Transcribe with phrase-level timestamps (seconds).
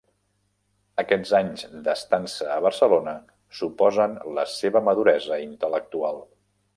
[1.03, 3.13] Aquests anys d'estança a Barcelona
[3.59, 6.19] suposen la seva maduresa intel·lectual.